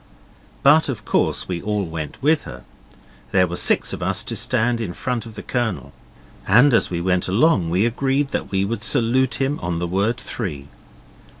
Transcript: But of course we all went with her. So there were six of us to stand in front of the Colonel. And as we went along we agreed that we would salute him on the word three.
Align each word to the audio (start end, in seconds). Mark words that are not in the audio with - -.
But 0.63 0.89
of 0.89 1.05
course 1.05 1.47
we 1.47 1.61
all 1.61 1.85
went 1.85 2.19
with 2.23 2.45
her. 2.45 2.63
So 2.89 2.95
there 3.33 3.45
were 3.45 3.55
six 3.55 3.93
of 3.93 4.01
us 4.01 4.23
to 4.23 4.35
stand 4.35 4.81
in 4.81 4.95
front 4.95 5.27
of 5.27 5.35
the 5.35 5.43
Colonel. 5.43 5.93
And 6.47 6.73
as 6.73 6.89
we 6.89 6.99
went 7.01 7.27
along 7.27 7.69
we 7.69 7.85
agreed 7.85 8.29
that 8.29 8.49
we 8.49 8.65
would 8.65 8.81
salute 8.81 9.35
him 9.35 9.59
on 9.61 9.77
the 9.77 9.85
word 9.85 10.17
three. 10.17 10.69